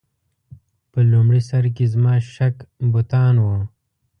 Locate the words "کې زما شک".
1.75-2.55